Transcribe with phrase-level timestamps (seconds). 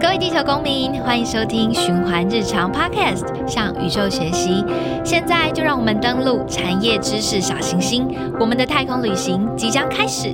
[0.00, 4.64] 各位地球公民，欢迎收听循环日常 Podcast，向宇宙学习。
[5.04, 8.08] 现在就让我们登录产业知识小行星，
[8.40, 10.32] 我们的太空旅行即将开始。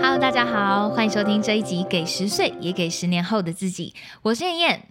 [0.00, 4.89] Hello，大家好，欢迎收听这一集《给十岁也给十年后的自己》，我是燕燕。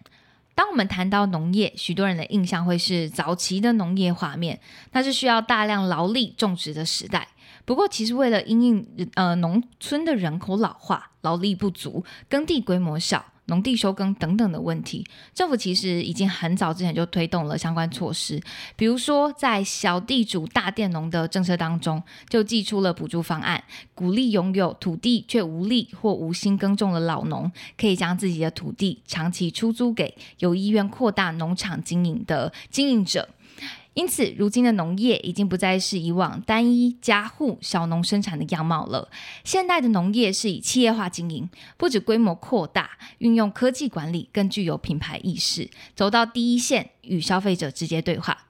[0.59, 4.59] 当我们谈到农业，许多人的印象会是早期的农业画面，
[4.91, 7.29] 那是需要大量劳力种植的时代。
[7.63, 18.41] 不过，其实为了因应呃农村的人口老化、劳力不足、耕地规模小、农地休耕等等的问题，政府其实已经很早之前就推动了相关措施。
[18.75, 23.61] 比如说，在小地主大佃农的政策当中，就寄出了补助方案，
[23.93, 33.27] 鼓励拥有土地却无力或无心耕种的老农，可以将自己的土地长期出租给有意愿扩大农场经营的经营者。
[33.99, 39.09] 因此，如今的农业已经不再是以往单一家户小农生产的样貌了。
[39.43, 48.45] 现代的农业是以企业化经营，不止规模扩大，运用科技管理，更具有品牌意识，走到第一线，与消费者直接对话。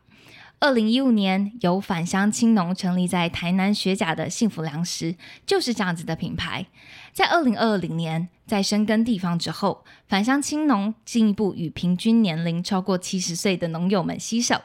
[0.62, 5.16] 二零一五年，由返乡青农成立在台南学甲的幸福粮食，
[5.46, 6.66] 就是这样子的品牌。
[7.14, 14.62] 在二零二零年，在深耕地方之后，返乡青农进一步与平均年龄超过七十岁的农友们携手，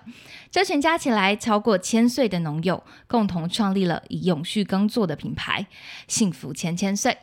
[0.51, 5.69] 这群加起来超过千岁的农友，共同创立了以永续耕作的品牌——
[6.09, 7.17] 幸福千千岁。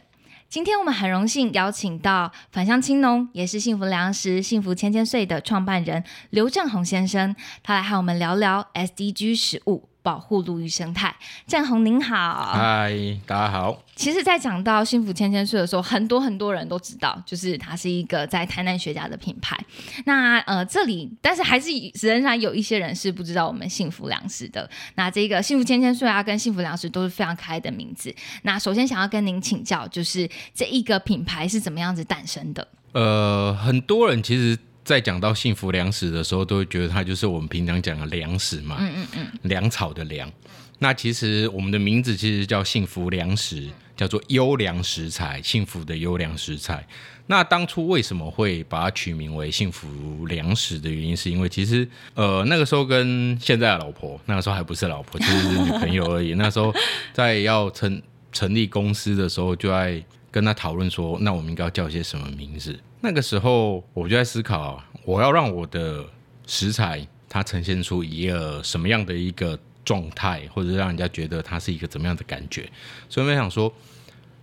[0.52, 9.91] 今天我们很荣幸邀请到返乡青农，也是幸福粮食、幸福千千岁的创办人刘正宏先生，他来和我们聊聊 SDG 食物。
[10.04, 12.92] 保护陆域生态，郑红您好，嗨，
[13.26, 13.82] 大家好。
[13.96, 19.58] 其实，在讲到幸福千千岁的时候，很多很多人都知道，就是它是一个在台南学家的品牌。
[20.06, 21.70] 那呃，这里但是还是
[22.02, 24.68] 仍然有一些人是不知道我们幸福粮食的。
[24.96, 28.14] 那这个幸福千千岁啊，跟幸福粮食都是非常可爱的名字。
[28.42, 32.68] 那首先想要跟您请教，就是这一个品牌是怎么样子诞生的？
[32.94, 34.58] 呃，很多人其实。
[34.84, 40.32] 在讲到幸福粮食的时候，都会觉得它就是我们平常讲的粮食嘛，嗯嗯嗯，粮草的粮。
[40.80, 46.86] 那其实我们的名字其实叫幸福粮食，叫做优良食材，幸福的优良食材。
[47.28, 56.34] 那当初为什么会把它取名为幸福粮食的原因，是因为其实呃那个时候跟现在的老婆，那个时候还不是老婆，就是女朋友而已。
[56.34, 56.74] 那时候
[57.14, 62.78] 在要成成立公司的时候，就在跟他讨论说，那我们应该要叫些什么名字？
[63.04, 66.06] 那个时候我就在思考，我要让我的
[66.46, 72.70] 食材它呈现出一个什么样的一个状态，或者让人家觉得它是一个怎么样的感觉。
[73.10, 73.74] 所以我想说，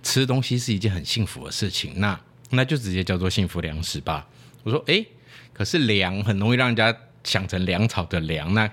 [0.03, 2.21] 吃东西是一件很幸福的事情，那
[2.51, 4.27] 那就直接叫做幸福粮食吧。
[4.65, 5.07] 我说，哎，
[5.53, 6.93] 可是粮很容易让人家
[7.23, 8.69] 想成粮草的粮，那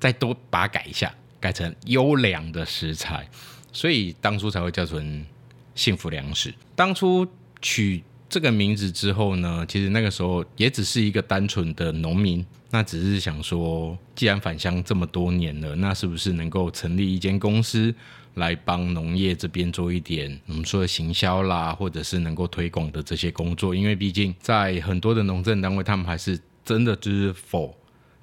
[0.00, 3.28] 再多把它改一下，改成优良的食材，
[3.70, 5.26] 所以当初才会叫成
[5.74, 6.54] 幸福粮食。
[6.74, 7.26] 当初
[7.60, 8.02] 取。
[8.28, 17.94] 这个名字之后呢，其实那个时候也只是一个单纯的农民，那只是想说，既然返乡这么多年了，那是不是能够成立一间公司
[18.34, 23.74] 来帮农业这边做一点我们说的行销啦，或者是能够推广的这些工作？
[23.74, 27.74] 因为毕竟在很多的农政单位，他们还是真的就是否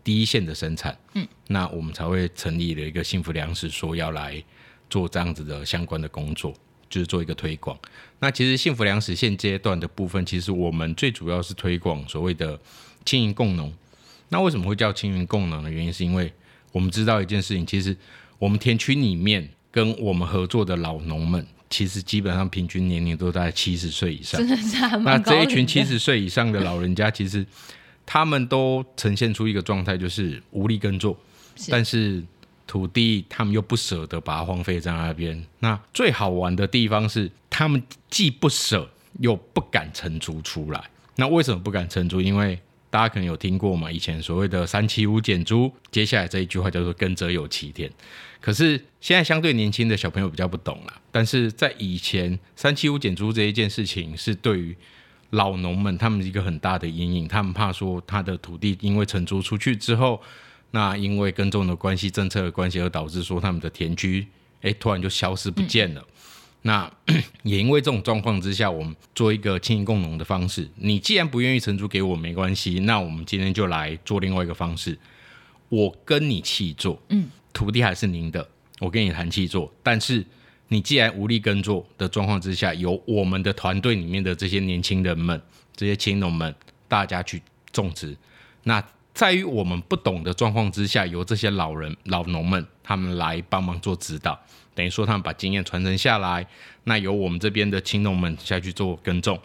[0.03, 4.43] 第一线的生产，嗯，那我们才会成立了一个幸福粮食，说要来
[4.89, 6.53] 做这样子的相关的工作。
[6.93, 7.75] 就是做一个推广。
[8.19, 12.59] 那其实幸福粮食现阶段的部分，其实我们最主要是推广所谓的
[13.03, 13.73] 青云共农。
[14.29, 16.31] 那为什么会叫青云共农的原因，是因为
[16.71, 17.97] 我们知道一件事情，其实
[18.37, 24.39] 我们田区里面跟我们合作的老农们，其实基本上平均年龄都在七十岁以上。
[24.39, 27.43] 真的是那这一群七十岁以上的老人家，其实
[28.05, 31.17] 他们都呈现出一个状态，就是无力耕作，
[31.69, 32.23] 但是。
[32.65, 35.45] 土地，他们又不舍得把它荒废在那边。
[35.59, 40.83] 那最好玩的地方是，他们既不舍，又不敢承租出来。
[41.15, 42.21] 那为什么不敢承租？
[42.21, 42.57] 因为
[42.89, 47.91] 大家可能有听过嘛，以前所谓的“三七五减租”，接下来这一句话叫做“耕者有其田”。
[48.41, 50.93] 可是现在相对年轻的小朋友比较不懂了。
[51.11, 54.75] 但是在以前，“三七五减租”这一件事情，是对于
[55.31, 57.27] 老农们他们一个很大的阴影。
[57.27, 60.21] 他们怕说，他的土地因为承租出去之后。
[60.75, 64.25] 那因为耕种的关系、政策的关系，而导致说他们的田区，
[64.63, 66.03] 哎，突然就消失不见了。
[66.63, 66.91] 那
[67.43, 70.67] 也因为这种状况之下，我们做一个轻盈共农的方式。
[70.77, 72.79] 你既然不愿意承租给我，没关系。
[72.79, 74.97] 那我们今天就来做另外一个方式，
[75.69, 78.49] 我跟你契作，嗯，土地还是您的，
[78.79, 79.71] 我跟你谈契作。
[79.83, 80.25] 但是
[80.69, 85.39] 你既然无力耕作的状况之下，由我们的团队里面的这些年轻人们、
[85.75, 86.55] 这些青农们，
[86.87, 87.39] 大家去
[87.71, 88.17] 种植，
[88.63, 88.83] 那。
[89.13, 94.39] 在于我们不懂的状况之下，由这些老人老农们他们来帮忙做指导，
[94.73, 96.45] 等于说他们把经验传承下来，
[96.85, 99.39] 那由我们这边的青农们下去做耕种。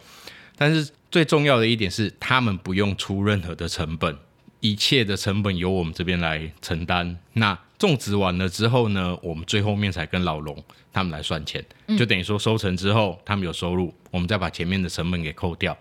[0.56, 4.16] 但是最重要的一点是，他们不用出任何的成本，
[4.60, 7.18] 一切的成本由我们这边来承担。
[7.34, 11.64] 那种植完了之后呢，我们最后面才跟老农他们来算钱，
[11.96, 15.76] 就等于说收成之后他们有收入，我们再把前面的成本给扣掉。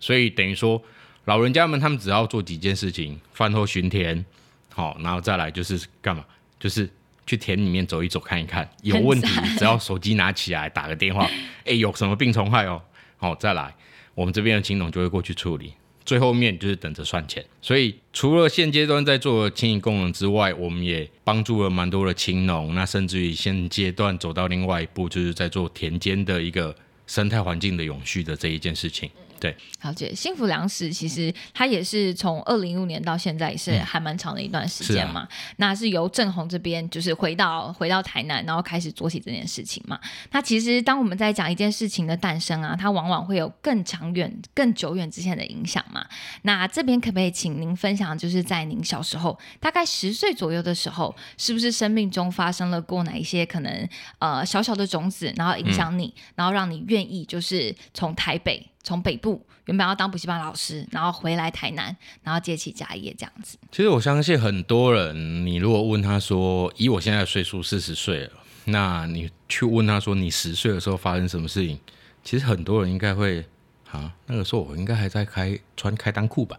[0.00, 0.80] 所以等于说，
[1.28, 4.24] 老人家们他们只要做几件事情：饭后巡田，
[4.72, 6.24] 好，然后再来就是干嘛？
[6.58, 6.88] 就是
[7.26, 9.28] 去田里面走一走看一看，有问题
[9.58, 11.28] 只要手机拿起来打个电话，
[11.66, 12.80] 哎，有什么病虫害哦，
[13.18, 13.74] 好，再来。
[14.14, 17.44] 我们这边的青农就会过去处理，最后面就是等着算钱。
[17.60, 22.74] 所以除了现阶段在做清理功能之外，我们也帮助了蛮多的青农。
[22.74, 26.74] 那甚至于现阶段走到另外一步，就是在做田间的一个
[27.06, 29.10] 生态环境的永续的这一件事情。
[29.40, 35.26] 对，了解幸福粮食，其实它也是从二零一五年到现在也是还蛮长的一段时间嘛。
[35.56, 39.98] 那是由郑红这边就是回到回到台南，然后开始做起这件事情嘛。
[40.32, 46.06] 那其实当我们在讲一件事情的诞生啊，它往往会有更长远、更久远之前的影响嘛。
[46.42, 53.88] 那这边可不可以请您分享，就是在您小时候大概十岁左右的时候，是不是生命中发生了过哪一些可能
[54.18, 58.66] 呃小小的种子，然后影响你，然后让你愿意就是从台北。
[58.82, 63.58] 从北部原本要当补习班老师，然后回来台南，然后接起家业这样子。
[63.70, 68.30] 其实我相信很多人，你如果问他说，以我现在的岁数四十岁了，
[68.64, 71.78] 那你去问他说，你十岁的时候发生什么事情？
[72.24, 73.44] 其实很多人应该会
[73.90, 76.58] 啊，那个时候我应该还在开穿开裆裤吧。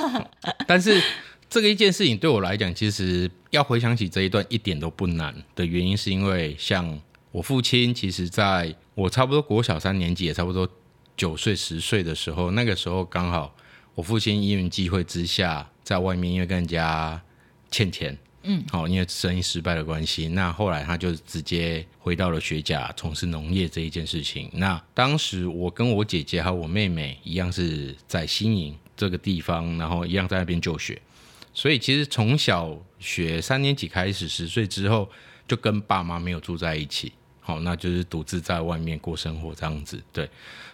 [0.66, 1.02] 但是
[1.48, 7.00] 这个一件事情对我来讲，其实要回想起这一段一点都不难的原因，是因为像
[7.30, 10.68] 我父亲，其实在我差不多国小三年级，也差不多。
[11.16, 13.54] 九岁十岁的时候，那个时候刚好
[13.94, 17.20] 我父亲因缘机会之下，在外面因为跟人家
[17.70, 24.50] 欠钱，嗯，好，因为生意失败的关系，那后来他就直接回到了学甲从事农业这一件事情。
[24.54, 31.00] 那当时我跟我姐姐还有我妹妹一样是在新营这个地方，然后一样在那边就学，
[31.52, 35.08] 所以其实从小学三年级开始，十岁之后
[35.46, 40.28] 就跟爸妈没有住在一起，好，那就是独自在外面过生活这样子，对。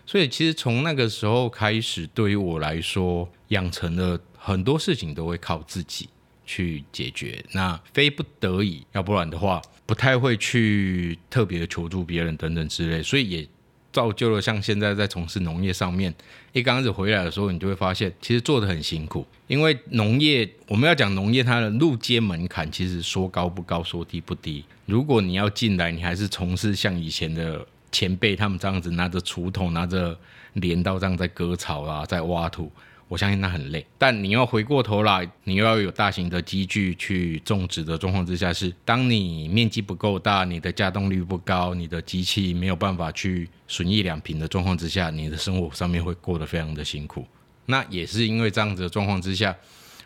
[0.07, 6.09] 所以其实从那个时候开始，对于我来说，养成了很多事情都会靠自己
[6.45, 7.45] 去解决。
[7.53, 13.01] 那非不得已，要不然的话，不太会去特别求助别人等等之类。
[13.03, 13.49] 所以也
[13.93, 16.13] 造就了像现在在从事农业上面，
[16.53, 19.25] 一刚开始回来的时候，你就会发现其实做的很辛苦。
[19.47, 24.65] 因为农业，我们要讲农业，它的入阶门槛其实说高不高，说低不低。
[24.87, 27.65] 如果你要进来，你还是从事像以前的。
[27.93, 30.19] 前辈他们这样子拿着锄头、拿着
[30.55, 32.71] 镰刀这样在割草啊，在挖土，
[33.09, 33.85] 我相信那很累。
[33.99, 47.27] 但你要回过头来，你又要有大型的机具去种植的状况之下，是当你面积不够大、你的稼动率不高、你的机器没有办法去损益两平的状况之下，你的生活上面会过得非常的辛苦。
[47.67, 49.57] 那也是因为这样子的状况之下。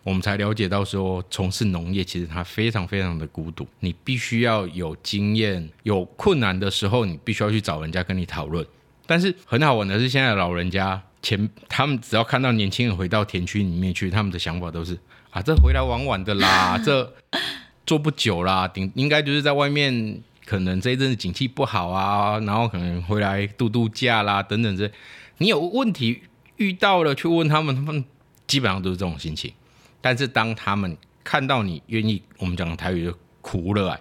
[0.05, 3.67] 我们才了解到说，从事农业其实它非常非常的孤独。
[3.81, 8.65] 你必须要有经验，有困难的时候，你必须要去找人家跟你讨论。
[9.07, 14.99] 但是很好玩的是，现在老人家前他们只要看到年轻人回到田区里面去，他们的想法都是
[15.31, 17.11] 啊，这回来玩玩的啦， 这
[17.87, 24.91] 做不久啦，顶应该就是在外面，可能这一阵子景气不好啊，然后可能回来度度假啦，等等这。
[25.39, 26.21] 你有问题
[26.57, 28.05] 遇到了去问他们，他们
[28.47, 29.51] 基本上都是这种心情。
[30.05, 30.95] 但是当他们
[31.25, 33.99] 看到你愿意，我们讲台语就苦了啊，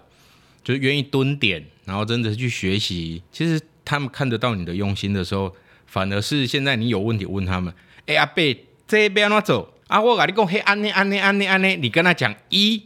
[0.62, 3.24] 就愿意蹲点，然后真的去学习。
[3.32, 5.56] 其实他们看得到你的用心的时候，
[5.86, 7.74] 反而是现在你有问题问他们，
[8.06, 10.02] 哎阿贝这边哪走啊？
[10.02, 12.84] 我跟你讲，嘿安内安内安内安内，你跟他讲一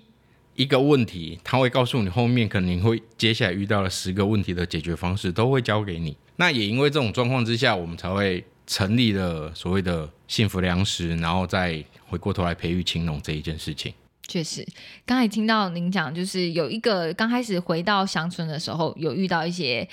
[0.53, 6.15] 一个问题，他会告诉你后面可能会接下来遇到了十个问题的解决方式，都会教给你。
[6.35, 11.83] 那也因为这种状况之下，我们才会成立了所谓的幸福粮食，然后再。
[12.09, 13.93] 回过头来培育青农这一件事情，
[14.29, 14.65] 确实，
[15.05, 19.85] 刚才听到您讲，就是有一个刚开始回到乡村的时候，有遇到一些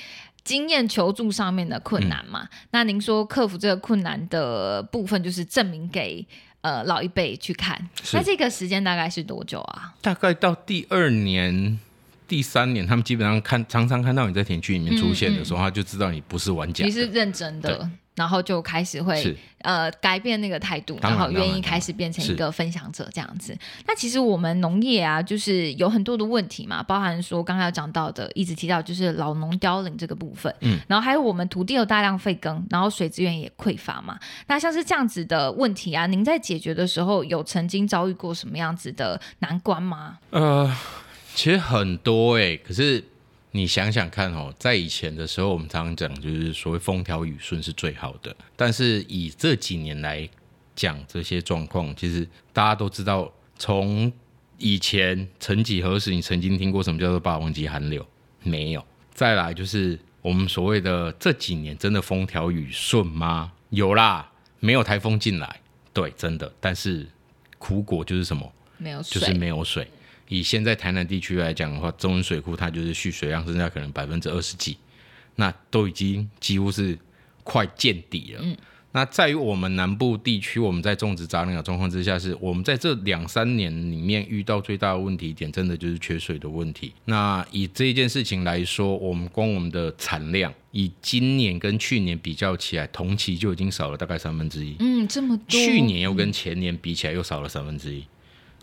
[0.44, 2.48] 经验求助上面的困难嘛？
[2.70, 6.24] 那您说克服这个困难的部分，就是证明给
[6.60, 7.76] 呃老一辈去看。
[8.12, 9.92] 那这个时间大概是多久啊？
[10.00, 11.80] 大概到第二年、
[12.28, 17.90] 第三年，他们基本上看常常看到你在田区里面出现的时候，他就知道你不是玩家，你是认真的。
[18.14, 23.56] 然后就开始会呃改变那个态度，然然后愿意开始变成一个分享者这样子。
[23.86, 34.18] 那其实我们农业啊，就是有很多的问题嘛，包含说刚才有讲到的，一直提到就是老农凋零这个部分，嗯，然后还有我们土地有大量废耕，然后水资源也匮乏嘛。
[34.46, 40.18] 那像是这样子的问题啊，您在解决的时候有曾经遭遇过什么样子的难关吗？
[40.30, 40.74] 呃，
[41.34, 43.02] 其实很多哎、可是
[43.56, 50.28] 你想想看哦，在以前的时候，我们常常讲就是所谓风调雨顺是最好的，但是以这几年来
[50.74, 54.12] 讲这些状况，其实大家都知道，从
[54.58, 58.04] 以前曾几何时，你曾经听过什么叫做霸王级寒流？
[58.42, 58.84] 没有。
[59.12, 63.52] 再来就是我们所谓的这几年真的风调雨顺吗？
[63.70, 65.60] 有啦，没有台风进来，
[65.92, 66.52] 对，真的。
[66.58, 67.06] 但是
[67.58, 68.52] 苦果就是什么？
[68.78, 69.88] 没有水，就是没有水。
[70.28, 74.76] 以现在台南地区来讲的话，中文水库它就是蓄水量剩下可能百分之二十几，
[75.36, 76.98] 那都已经几乎是
[77.42, 78.40] 快见底了。
[78.42, 78.56] 嗯，
[78.92, 86.92] 那在于我们南部地区，我们在种植杂粮的状况之下，是我们在这两三年里面遇到最大的问题点，真的就是缺水的问题。
[87.04, 94.76] 那以这件事情来说，我们光我们的产量，以今年跟去年比较起来，同期就已经少了大概三分之一。
[94.78, 98.04] 嗯，这么多，去年又跟前年比起来又少了三分之一。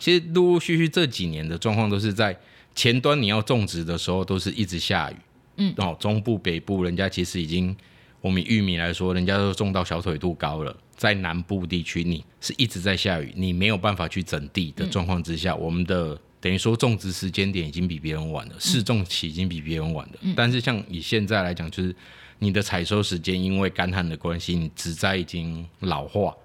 [0.01, 2.35] 其实陆陆续续这几年的状况都是在
[2.73, 5.15] 前端你要种植的时候都是一直下雨，
[5.57, 7.75] 嗯，哦，中部北部人家其实已经，
[8.19, 21.95] 我们玉米来说，人家都种到小腿肚高了，在南部地区你是一直在下雨，你没有办法去整地的状况之下，我们的等于说种植时间点已经比别人晚了，试种期已经比别人晚了，但是像以现在来讲，就是
[22.39, 26.35] 你的采收时间因为干旱的关系，你植栽已经老化。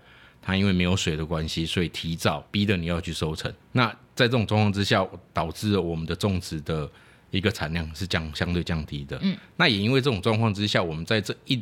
[0.46, 3.52] 它因为没有水的关系，所以提早逼得你要去收成。
[3.72, 6.88] 那在这种状况之下，导致了我们的种植的
[7.32, 9.18] 一个产量是降相对降低的。
[9.22, 11.60] 嗯，那也因为这种状况之下，我们在这一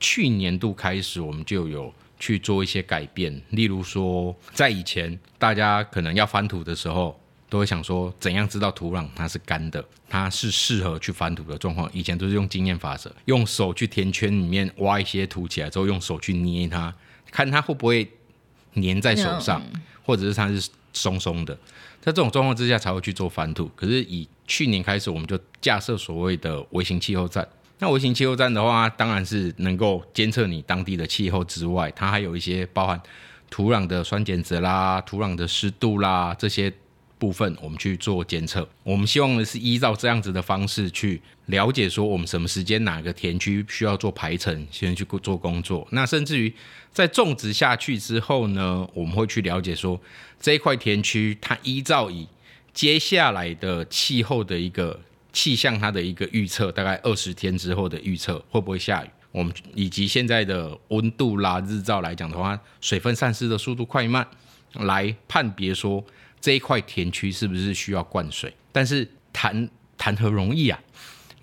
[0.00, 3.40] 去年度开始，我们就有去做一些改变。
[3.50, 7.16] 例如说，在以前大家可能要翻土的时候，
[7.48, 11.88] 都会想说怎样知道土壤它是干的，它是适合去翻土的状况。
[11.92, 16.92] 以前都是用经验法则，用手去填圈里面挖一些土起来之后，用手去捏它，
[17.30, 18.10] 看它会不会
[18.74, 19.62] 粘在手上，
[20.04, 21.54] 或者是它是松松的。
[22.00, 23.70] 在这种状况之下才会去做翻土。
[23.74, 27.46] 可是以去年开始，我们就架设所谓的微型气候站。
[27.78, 33.00] 那微型气候站的话，当然是能够监测你当地的气候之外，它还有一些包含
[33.50, 36.72] 土壤的酸碱值啦、土壤的湿度啦这些
[37.18, 38.68] 部分，我们去做监测。
[38.82, 45.86] 我们希望的是依照这样子的方式去了解说，我们什么时间哪个田区需要做排程，先去做工作。
[45.90, 46.52] 那甚至于
[46.90, 50.00] 在种植下去之后呢，我们会去了解说
[50.40, 52.26] 这一块田区它依照以
[52.72, 54.98] 接下来的气候的一个
[55.32, 59.08] 气象，它的一个预测，大概二十天之后的预测会不会下雨？
[59.30, 64.26] 我们以及现在的温度啦、日照来讲的话，水分散失的速度快慢，
[64.72, 66.02] 来判别说
[66.40, 68.54] 这一块田区是不是需要灌水。
[68.72, 70.80] 但是谈谈何容易啊！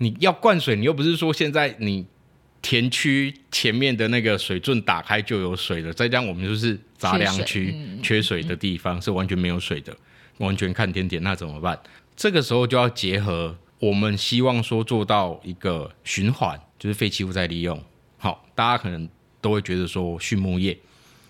[0.02, 2.04] 你要灌水，你又不是说现在你
[2.60, 9.96] 田区前面的那个水圳打开就有水了，再加上我们就是杂粮区缺水的地方是完全没有水的，
[10.38, 11.78] 完全看天点，那怎么办？
[12.16, 17.80] 这个时候就要结合我们希望说做到一个循环，就是废弃物再利用。
[18.18, 19.08] 好，大家可能
[19.40, 20.76] 都会觉得说畜牧业，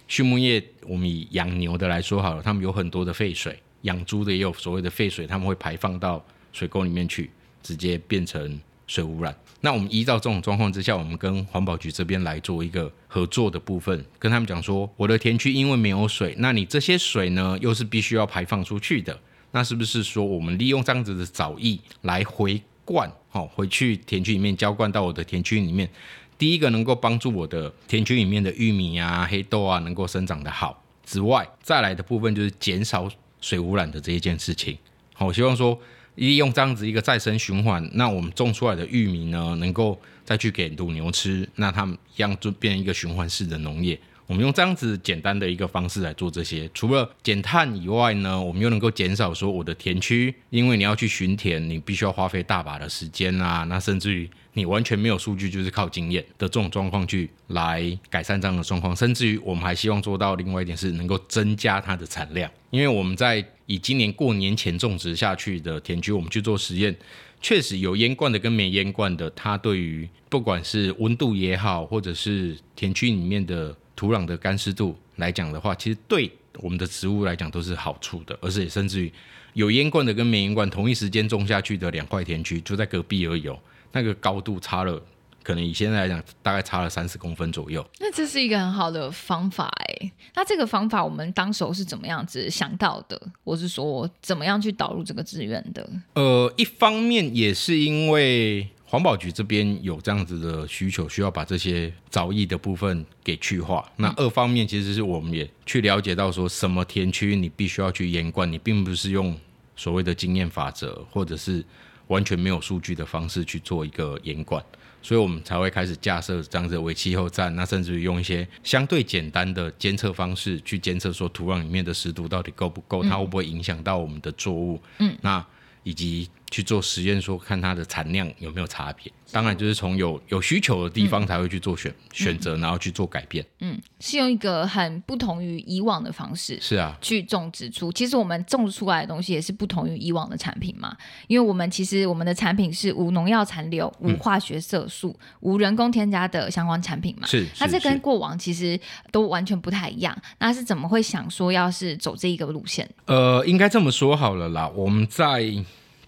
[0.08, 7.30] 畜牧业我们以养牛的来说好了，他们有很多的废水，养猪的也有所谓的废水，他们会排放到水沟里面去，
[7.62, 9.34] 直接变成水污染。
[9.60, 19.16] 那我们依照这种状况之下，我们跟环保局这边来做一个合作的部分，跟他们讲说，我的田区因为没有水，那你这些水呢，又是必须要排放出去的，
[19.52, 25.88] 那是不是说我们利用这样子的沼液来回灌，好、回去田区里面浇灌到我的田区里面，
[26.36, 33.08] 第一个能够帮助我的田区里面的玉米啊、黑豆啊能够生长的好之外，再来的部分就是减少
[33.40, 34.76] 水污染的这一件事情。
[35.14, 35.78] 好，我希望说
[36.16, 43.98] 利用这样子一个再生循环，那我们种出来的玉米呢，能够再去给乳牛吃，那它们一样就变一个循环式的农业。
[44.28, 66.96] 我们用这样子简单的一个方式来做这些，除了减碳以外呢，我们又能够减少说我的田区，因为你要去巡田，你必须要花费大把的时间啊，那甚至于你完全没有数据，就是靠经验的这种状况去来改善这样的状况，甚至于我们还希望做到另外一点是能够增加它的产量，因为我们在以今年过年前种植下去的田区，我们去做实验。
[67.40, 79.12] 确实有烟罐的跟没烟罐的，它对于不管是温度也好，或者是田区里面的土壤的干湿度来讲的话，其实对我们的植物来讲都是好处的，而且甚至于
[79.54, 83.58] 有烟罐的跟没烟罐同一时间种下去的两块田区就在隔壁而已哦，
[83.90, 85.02] 那个高度差了
[85.42, 87.84] 可能以现在来讲，大概差了三十公分左右。
[88.00, 90.10] 那这是一个很好的方法哎。
[90.34, 93.20] 那这个方法我们当时候是怎么样子想到的？
[93.44, 95.88] 我是说，怎么样去导入这个资源的？
[96.14, 103.90] 呃，一方面也是因为环保局这边有这样子的需求，需要把这些早疫的部分给去化。
[103.96, 109.36] 那二方面其实是我们也去了解到，说什么田区你必须要去严管，你并不是用
[109.76, 111.64] 所谓的经验法则，或者是
[112.08, 114.62] 完全没有数据的方式去做一个严管。
[115.02, 124.80] 所以我们才会开始架设这样子为气候站，那甚至于用一些相对简单的监测方式去监测说土壤里面的湿度到底够不够，它会不会影响到我们的作物？
[124.98, 125.44] 嗯，那
[125.82, 126.30] 以及。
[126.52, 129.10] 去做实验，说看它的产量有没有差别。
[129.32, 133.42] 当然，就是从有有需求的地方才会去做选选择，然后去做改变。
[133.60, 137.90] 嗯，是用一个很不同于以往的方式，是啊，去种植出。
[137.92, 140.94] 其实我们种植出来的东西也是不同于以往的产品嘛。
[141.28, 147.26] 因为我们其实我们的产品是无农药残留、无化学色素、无人工添加的相关产品嘛。
[147.26, 148.78] 是，那这跟过往其实
[149.10, 150.14] 都完全不太一样。
[150.40, 152.86] 那是怎么会想说要是走这一个路线？
[153.06, 155.42] 呃，应该这么说好了啦，我们在。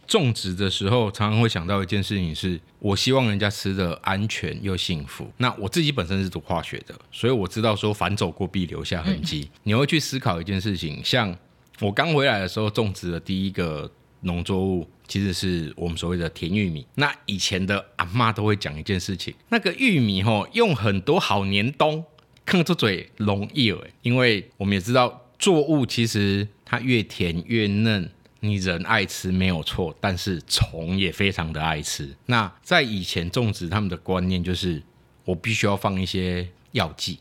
[0.06, 5.30] 种植的时候，常常会想到一件事情，是我希望人家吃的安全又幸福。
[5.38, 9.50] 那我自己本身是读化学的，所以我知道说反走过必留下痕迹。
[9.62, 11.36] 你会去思考一件事情，像
[11.80, 16.86] 我刚回来的时候种植的第一个农作物，其实是我们所谓的甜玉米。
[16.94, 22.04] 那以前的阿妈都会讲一件事情，那个玉米吼用很多好年冬，
[22.44, 28.10] 看出嘴容易哎，因为我们也知道作物其实它越甜越嫩。
[28.44, 32.14] 你人爱吃没有错，但是虫也非常的爱吃。
[32.26, 34.82] 那在以前种植，他们的观念就是
[35.24, 37.18] 我必须要放一些药剂，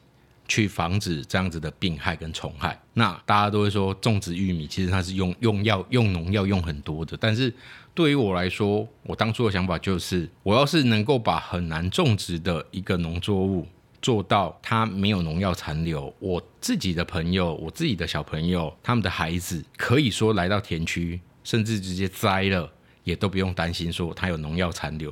[0.47, 2.77] 去防止这样子的病害跟虫害。
[2.93, 7.17] 那大家都会说种植玉米，其实它是用用药、用农药用很多的。
[7.19, 7.53] 但是
[7.93, 13.67] 对于我来说，我当初的想法就是，我要是能够把很难种植的一个农作物。
[14.03, 22.69] 做到它没有农药残留，我自己的朋友，我自己的小朋友，他们的孩子，可以说来到田区，甚至直接摘了，
[23.05, 25.11] 也都不用担心说它有农药残留。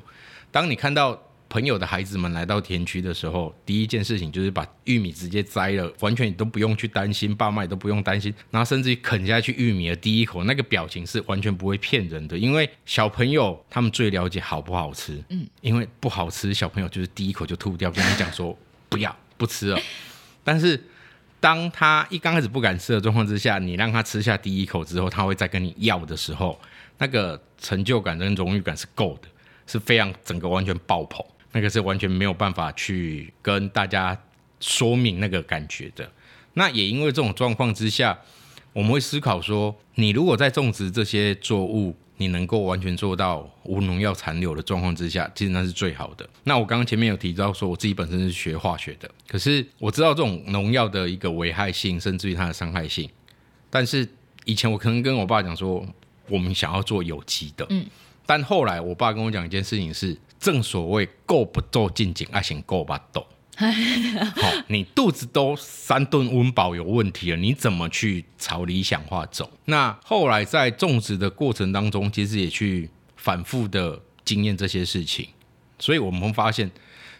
[0.51, 1.17] 当你看到
[1.48, 18.57] 朋友的孩子们来到田区的时候，第一件事情就是把玉米直接摘了，完全你都不用去担心，爸妈也都不用担心，然后甚至于啃下去玉米的第一口，那个表情是完全不会骗人的，因为小朋友他们最了解好不好吃，嗯，因为不好吃，小朋友就是第一口就吐掉，跟你讲说。
[18.91, 19.81] 不要不吃了，
[20.43, 20.79] 但是
[21.39, 26.59] 当他一刚开始不敢吃的状况之下，你让他吃下第一口之后，他会再跟你要的时候，
[26.97, 29.29] 那个成就感跟荣誉感是够的，
[29.65, 34.15] 是非常整个完全爆棚，那个是完全没有办法去跟大家
[34.59, 36.11] 说明那个感觉的。
[36.55, 38.19] 那也因为这种状况之下，
[38.73, 41.95] 我们会思考说，你如果在种植这些作物。
[42.22, 46.29] 你能够完全做到无农药残留的状况之下，其实那是最好的。
[46.44, 53.10] 那我刚刚前面有提到说，我自己本身是学化学的，可是我知道这种农药的一个危害性，甚至于它的伤害性。
[53.72, 54.07] 但是
[54.46, 55.84] 以前我可能跟我爸讲说，
[56.29, 57.86] 我们想要做有机的，嗯。
[58.27, 63.25] 但后来我爸跟我讲一件事情是，正所谓够不够进景，爱情够吧斗。
[63.61, 69.51] 好，你肚子都三顿温饱有问题了，你怎么去朝理想化走？
[69.66, 75.27] 那后来在种植的过程当中，其实也去反复的经验这些事情，
[75.77, 76.72] 所以我们会发现，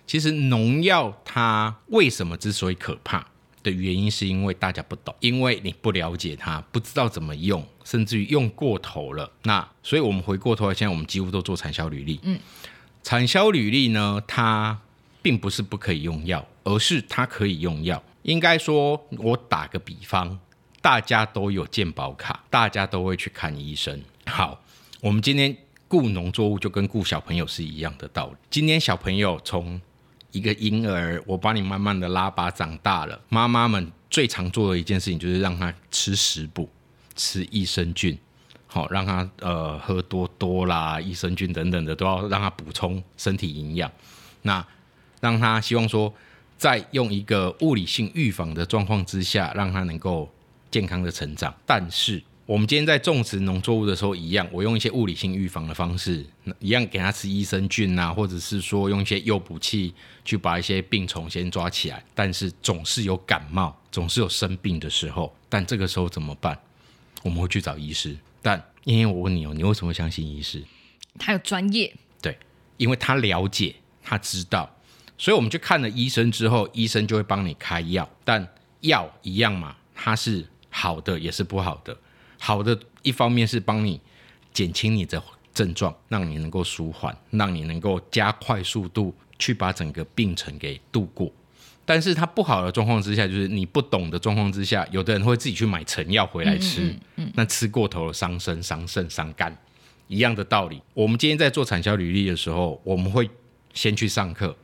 [0.08, 3.28] 其实农药它为什么之所以可怕
[3.62, 9.32] 的原因，是因为大家不懂，因为你不了解它，不知道怎么用，甚至于用过头了。
[9.44, 12.20] 那所以我们回过头来，现在我们几乎都做产销履历。
[12.24, 12.40] 嗯，
[13.04, 14.80] 产销履历呢，它。
[15.22, 18.02] 并不是不可以用药，而是它可以用药。
[18.24, 20.40] 应该说，我打个比方，
[20.82, 24.02] 大家都有健保卡，大家都会去看医生。
[24.26, 24.64] 好，
[25.00, 25.56] 我们今天
[25.88, 28.36] 雇农作物就跟雇小朋友是一样的道理。
[28.50, 29.80] 今天小朋友从
[30.32, 36.70] 一个婴儿，我把你慢慢的拉拔长大了，妈妈们最常做的一件事情就是让他吃食补，
[37.16, 38.18] 吃益生菌，
[38.68, 43.92] 好让他呃喝多多啦，益生菌等等的都要让他补充身体营养。
[44.44, 44.66] 那
[45.22, 46.14] 让他希望说，
[46.58, 50.30] 在用一个物理性预防的状况之下，让他能够
[50.70, 51.56] 健康的成长。
[51.66, 56.26] 但是我们今天在种植农作物的时候，一样，我用一些物理性预防的方式，
[56.60, 59.94] 一样给他吃益生菌啊，或者是说用一些诱捕器
[60.26, 62.04] 去把一些病虫先抓起来。
[62.14, 65.34] 但是总是有感冒，总是有生病的时候。
[65.48, 66.60] 但这个时候怎么办？
[67.24, 68.18] 我们会去找医师。
[68.42, 70.64] 但因为我问你哦，你为什么相信医师？
[71.20, 71.94] 他有专业。
[72.22, 72.38] 对，
[72.78, 74.70] 因为他了解，他知道。
[75.22, 78.46] 所以我们去看了医生之后，医生就会帮你开药，但
[78.80, 81.96] 药一样嘛，它是好的也是不好的。
[82.40, 84.02] 好的一方面是帮你
[84.52, 85.22] 减轻你的
[85.54, 91.32] 症状，让你能够舒缓，让你能够加快速度去把整个病程给度过。
[91.86, 96.96] 但是它不好的状况之下，就是你不懂的状况之下，有的人会自己去买成药回来吃，
[97.36, 99.56] 那吃过头了伤身、伤肾、伤肝，
[100.08, 100.82] 一样的道理。
[100.96, 103.30] 我们今天在做产销履历的时候，我们会
[103.76, 104.56] 先去上课，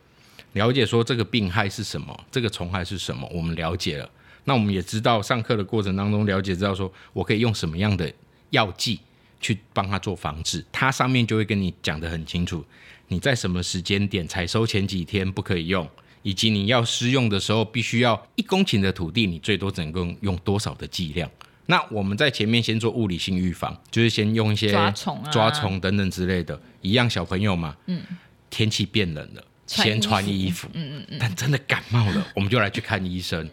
[0.57, 4.09] 了解说这个病害是什么，这个虫害是什么，我们了解了。
[4.43, 8.11] 那我们也知道上课的过程当中了解知道说我可以用什么样的
[8.49, 8.99] 药剂
[9.39, 12.65] 去帮他做防治，它上面就会跟你讲得很清楚，
[13.07, 15.87] 你在什么时间点采收前几天不可以用。
[16.23, 21.29] 以及你要施用的时候，必须要一公顷的土地，你最多只能够用多少的剂量？
[21.67, 26.59] 那我们在前面先做物理性预防，就是先用一些抓虫、抓虫等等之类的。
[26.81, 28.01] 一样小朋友嘛，嗯，
[28.49, 31.17] 天气变冷了，先穿衣服，嗯嗯嗯。
[31.19, 33.47] 但真的感冒了， 我们就来去看医生。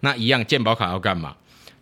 [0.00, 1.34] 那一样健保卡要干嘛？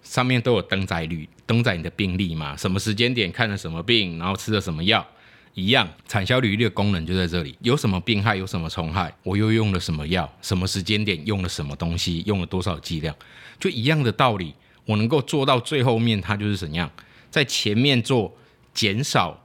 [0.05, 5.05] 上面都有登载率，登载你的病历嘛，什么时间点看了什么病，然后吃了什么药。
[5.55, 7.57] 一样，产销履历的功能就在这里。
[7.63, 13.15] 有什么病害，有什么虫害，我又用了什么药，什么时间点用了什么东西，用了多少剂量，
[13.59, 14.55] 就一样的道理。
[14.87, 16.89] 我能够做到最后面，它就是怎样，
[17.29, 18.33] 在前面做
[18.73, 19.39] 减少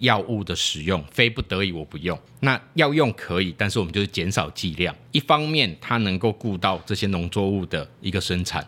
[0.00, 2.18] 药物的使用，非不得已我不用。
[2.40, 4.94] 那要用可以，但是我们就是减少剂量。
[5.12, 8.62] 一方面，它能够顾到这些农作物的一个生产；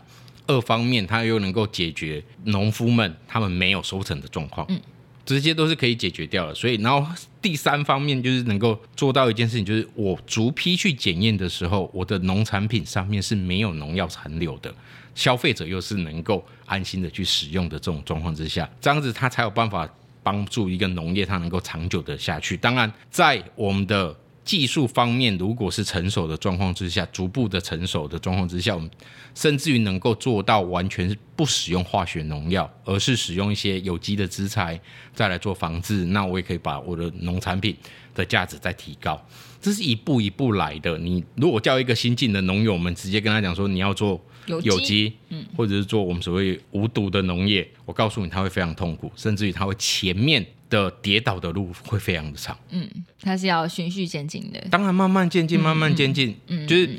[0.47, 4.65] 二方面，它又能够解决农夫们他们没有收成的状况。
[4.69, 4.81] 嗯
[5.25, 7.09] 这些都是可以解决掉了，所以然后
[7.41, 14.75] 第三方面就是能够做到一件事情，就是我逐批去检验的时候，我的农产品上面是没有农药残留的，
[15.15, 19.89] 消费者又是能够安心的去使用的这种状况之下，这样子它才有办法
[20.23, 22.57] 帮助一个农业它能够长久的下去。
[22.57, 28.89] 当然，在我们的技术方面，如果是成熟的状况之下，逐步的成熟的状况之下，我们
[29.35, 34.79] 甚至于能够做到完全不使用化学农药，而是使用一些有机的资材
[35.13, 36.05] 再来做防治。
[36.05, 37.75] 那我也可以把我的农产品
[38.13, 39.21] 的价值再提高。
[39.61, 40.97] 这是一步一步来的。
[40.97, 50.45] 你如果叫一个新进的农友们直接跟他讲说你要做有机，嗯，或者是做我们所谓无毒的农业，我告诉你他会非常痛苦，甚至于他会前面。
[50.69, 52.89] 的跌倒的路会非常的长，嗯，
[53.21, 56.89] 它是要循序渐进的，当然慢慢渐进，慢慢渐进，嗯，就是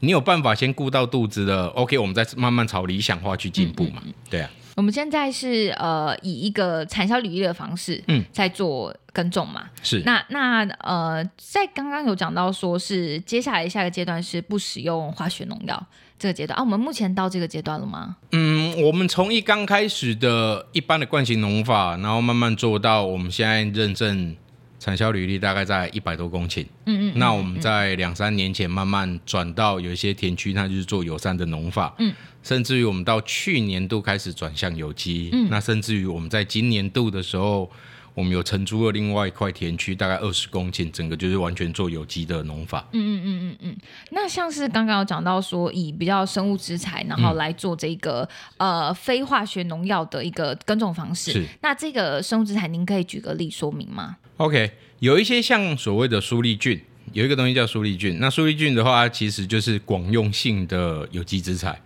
[0.00, 4.50] 你有办法先顾到肚子的，OK，我们再慢慢朝理想化去进步嘛，对啊。
[4.76, 10.00] 我们现在是呃以一个产销履历的方式，嗯，在做耕种嘛，是。
[10.06, 15.86] 那那呃，在刚刚有讲到说是接下来下个阶段是不使用化学农药。
[16.18, 18.16] 这个阶段啊，我们目前到这个阶段了吗？
[18.32, 24.36] 嗯，我们从一刚开始的一般的惯性农法，然后慢慢做到我们现在认证
[24.80, 26.66] 产销履历大概在一百多公顷。
[26.86, 27.12] 嗯嗯。
[27.16, 31.94] 那我们在两三年前慢慢转到有一些田区，那就是做友善的农法。
[31.98, 32.12] 嗯。
[32.42, 35.30] 甚至于我们到去年度开始转向有机。
[35.32, 35.48] 嗯。
[35.50, 37.70] 那甚至于我们在今年度的时候。
[38.18, 42.84] 我们有承租了另外一块田区，大概二十公顷，整个就是完全做有机的农法。
[42.90, 43.76] 嗯嗯嗯嗯嗯。
[44.10, 51.30] 那像是刚刚有讲到说，以比较生物资材，然后来做这个呃非化学农药的一个耕种方式。
[51.30, 51.46] 是。
[51.62, 58.18] 那这个生物资材，您可以举个例说明吗？OK，有一些像所谓的苏力菌，有一个东西叫苏力菌。
[58.18, 61.80] 那苏力菌的话，其实就是广用性的有机资材。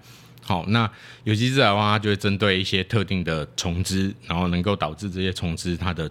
[0.45, 0.91] 好，那
[1.25, 6.11] 有机资材的话，它就会针对一些特定的虫子，然后能够导致这些虫子它的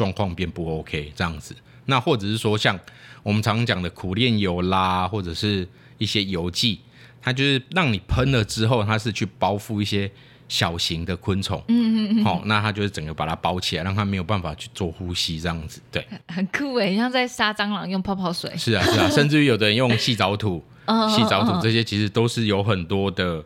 [0.00, 2.78] 状况变不 OK 这样子，那或者是说像
[3.22, 6.80] 我们常讲的苦练油啦，或者是一些油剂，
[7.20, 10.10] 它就是让你喷了之后，它是去包覆一些
[10.48, 20.64] 小型的昆虫，嗯嗯嗯，好，那它就是整个把它包起来，让它没有办法去做呼吸这样子，对，很酷诶，像在杀蟑螂用泡泡水，是啊是啊，甚至于有的人用细藻土，
[21.14, 23.44] 细藻土这些其实都是有很多的。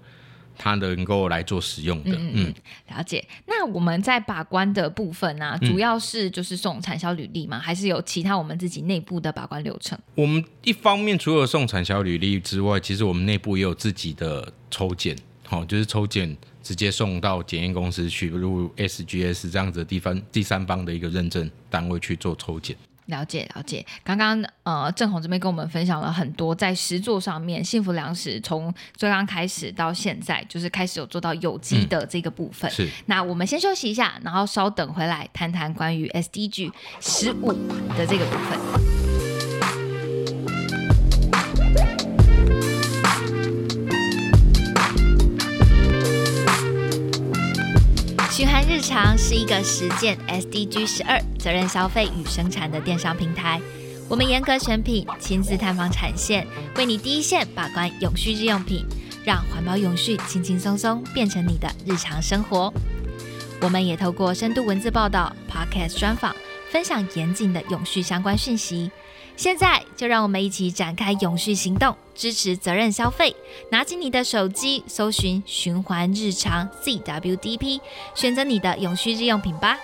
[0.56, 2.52] 它能够来做使用的，嗯，
[2.88, 3.24] 了解。
[3.46, 7.58] 那我们在把关的部分呢，主要是就是送产销履历吗？
[7.58, 9.98] 还是有其他我们自己内部的把关流程？
[10.14, 22.76] 我们一方面除了送产销履历之外，其实我们内部也有自己的抽检，好，就是抽检直接送到检验公司去，如 SGS 这样子的地方，第三方的一个认证单位去做抽检。
[23.06, 32.70] 了解了解，刚刚呃郑红这边跟我们分享了很多在实作上面，幸福粮食从最刚开始到现在，就是开始有做到有机的这个部分。
[32.70, 37.52] 是，那我们先休息一下，然后稍等回来谈谈关于 SDG 十五
[37.96, 39.13] 的这个部分。
[48.74, 53.60] 日常是一个实践 SDG 十二责任消费与生产的电商平台。
[54.08, 58.84] 我们严格选品，亲自探访产线，为你第一线把关永续日用品，
[59.24, 62.74] 让环保永续轻轻松松变成你的日常生活。
[63.60, 66.34] 我们也透过深度文字报道、Podcast 专访。
[66.72, 68.90] 分享严谨的永续相关讯息。
[69.36, 73.34] 现在就让我们一起展开永续行动，支持责任消费。
[73.70, 77.80] 拿起你的手机，搜寻“循环日常 CWDP”，
[78.14, 79.78] 选择你的永续日用品吧。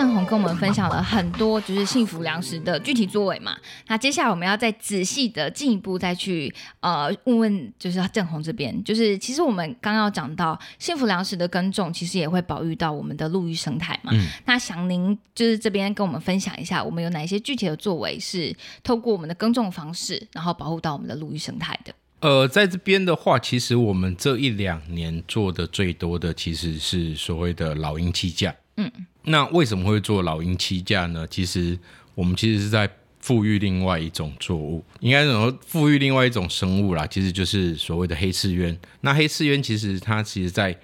[0.00, 3.54] 郑红跟我们分享了很多，就是幸福粮食的具体作为嘛。
[3.86, 14.10] 那接下来我们要再仔细的进一步再去呃问问，就是郑红这边，就是其实我们刚要讲到幸福粮食的耕种，其实也会保育到我们的陆域生态嘛。
[14.46, 21.92] 那想您就是这边跟我们分享一下，我们有哪一些具体的作为是透过我们的耕种方式，然后保护到我们的陆域生态的？
[22.20, 28.54] 呃，在这边的话，其实我们这一两年做的最多的其实是所谓的老鹰气架。
[28.84, 29.06] 嗯。
[29.24, 31.26] 那为什么会做老鹰栖架呢？
[31.28, 31.78] 其实
[32.14, 32.88] 我们其实是在
[33.20, 38.76] 富裕另外一种作物，应该说富裕另外一种生物啦，其实就是所谓的黑刺鸢。
[39.02, 40.74] 那黑刺鸢其实它其实，在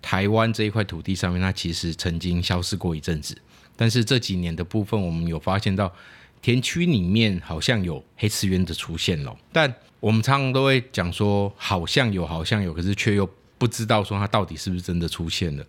[0.00, 3.36] 台湾这一块土地上面，它其实曾经消失过一阵子。
[3.76, 5.92] 但是这几年的部分，我们有发现到
[6.40, 9.36] 田区里面好像有黑刺鸢的出现了。
[9.52, 15.64] 但我们常常都会讲说，好像有，好像有，可是却又不知道说它到底是不是真的出现了。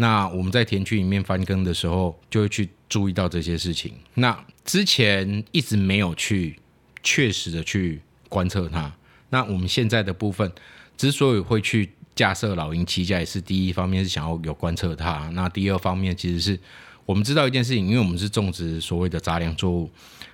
[0.00, 3.92] 那我们在田区里面翻耕的时候，就会去注意到这些事情。
[4.14, 6.58] 那之前一直没有去
[7.02, 8.90] 确实的去观测它。
[9.28, 10.50] 那我们现在的部分，
[10.96, 15.28] 之所以会去架设老鹰栖架，也是第一方面是想要有观测它。
[15.34, 16.58] 那第二方面其实是
[17.04, 19.90] 我们知道一件事情，因为我们是种植所谓的杂粮作物。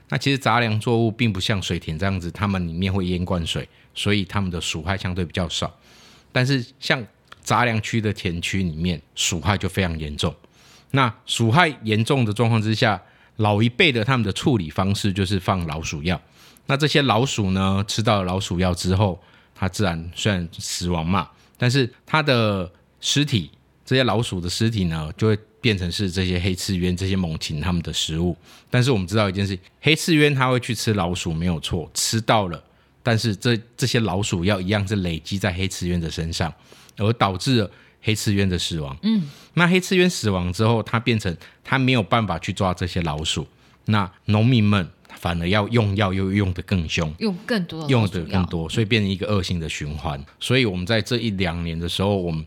[0.08, 5.76] 那其实杂粮作物并不像水田这样子，它们里面会淹灌水，所以它们的鼠害相对比较少。
[6.30, 7.04] 但是像
[7.46, 10.34] 杂粮区的田区里面，鼠害就非常严重。
[10.90, 13.00] 那鼠害严重的状况之下，
[13.36, 16.20] 老一辈的他们的处理方式就是放老鼠药。
[16.66, 19.22] 那这些老鼠呢，吃到老鼠药之后，
[19.54, 22.68] 它自然虽然死亡嘛，但是它的
[23.00, 23.48] 尸体，
[23.84, 28.36] 这些老鼠的尸体呢，就会变成是这些黑刺鸢、这些猛禽它们的食物。
[28.68, 32.60] 但是我们知道一件事，黑刺鸢它会去吃老鼠，没有错，吃到了，
[33.04, 36.52] 但是这这些老鼠药一样是累积在黑刺鸢的身上。
[36.96, 37.70] 而导致了
[38.02, 38.96] 黑刺鸢的死亡。
[39.02, 39.22] 嗯，
[39.54, 43.46] 那黑刺鸢死亡之后，它变成它没有办法去抓这些老鼠，
[43.86, 50.22] 那农民们反而要用药，又用的更凶，用更多，用的更多，所以变成一个恶性的循环。
[50.38, 52.44] 所以我们在这一两年的时候，我们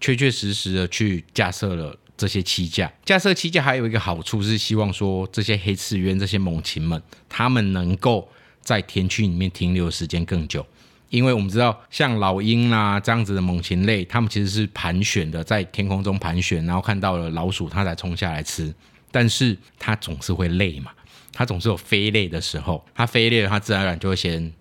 [0.00, 2.92] 确确实实的去架设了这些栖架。
[3.04, 8.28] 架设栖架还有一个好处是，希望说这些黑刺鸢、这些猛禽们，它们能够
[8.60, 10.66] 在田区里面停留的时间更久。
[11.10, 18.74] 因为我们知道，像老鹰啦这样子的猛禽类，它们其实是盘旋的，在天空中盘旋，然后看到了老鼠，它才冲下来吃。
[19.10, 20.90] 但是它总是会累嘛，
[21.32, 24.52] 它总是有飞累的时候，它飞累了，它自然而然就会先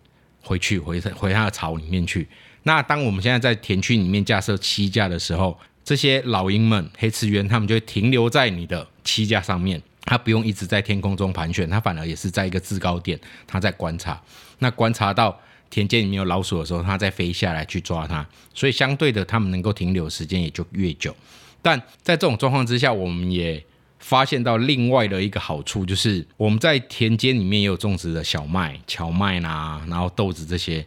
[0.41, 2.25] 回去，回回它的巢里面去。
[2.63, 14.21] 那当我们现在在田区里面架设栖架的时候，这些老鹰们、黑翅鸢，它们就会停留在你的栖架上面，它不用一直在天空中盘旋，它反而也是在一个制高点，它在观察。
[14.59, 15.37] 那观察到。
[15.69, 21.15] 田间里面有老鼠的时候，它再飞下来去抓它，所以相对的，它们能够停留时间也就越久。
[21.61, 23.63] 但在这种状况之下，我们也
[23.99, 30.85] 发现到另外的一个好处，就是我们在田间里面也有种植的小麦、荞麦啦，然后豆子这些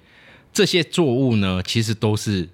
[0.53, 2.49] 这些作物呢，其实都是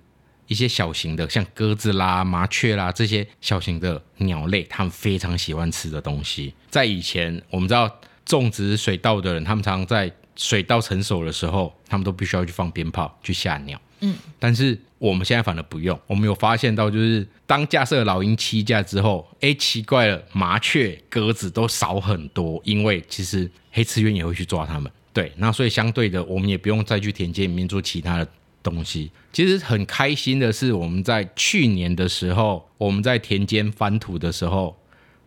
[0.48, 6.54] 一些小型的，像鸽子啦、麻雀啦这些小型的鸟类，它们非常喜欢吃的东西。
[6.70, 13.81] 在以前，我们知道种植水稻的人，他们常常在水稻成熟的时候，他们都必须要去放鞭炮去吓鸟。
[14.01, 15.99] 嗯，但是我们现在反而不用。
[16.07, 24.92] 我们有发现到，就是当架设老鹰栖架之后，哎，奇怪了，麻雀、鸽子都少很多，因为其实黑刺鸢也会去抓它们。
[25.14, 28.29] 对，那所以相对的，我们也不用再去田间里面做其他的
[28.62, 29.11] 东西。
[29.33, 34.79] 其实很开心的是，我们在去年的时候，我们在田间翻土的时候，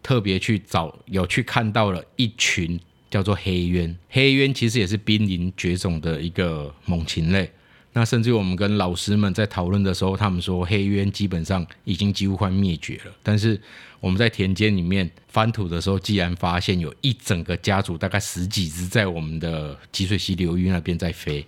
[0.04, 2.80] 特别去找，有去看到了一群。
[3.10, 7.50] 叫做黑鸢，黑鸢其实也是濒临绝种的一个猛禽类。
[7.92, 13.12] 那甚至我们跟老师们在讨论的时候，他们说黑鸢基本上已经几乎快灭绝了。
[13.24, 13.60] 但是
[14.00, 21.44] 我们在田间里面翻土的时候，既然发现有一整个家族，大概十几只在我们的积水溪流域那边在飞，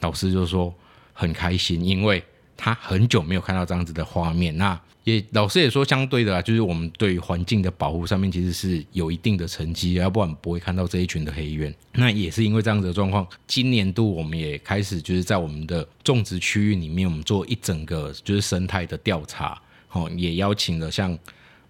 [0.00, 0.74] 老师就说
[1.12, 2.20] 很开心，因为
[2.56, 4.54] 他很久没有看到这样子的画面。
[4.56, 11.72] 那也老师也说，相对的啊，就是我们对于环境的保护上面其实是有一定的成绩，要不然不会看到这一群的黑鸢。
[11.92, 19.56] 那也是因为这样子的状况，今年度我们也开始就是在我们的种植区域里面，我们做一整个就是生态的调查，
[19.92, 21.16] 哦，也邀请了像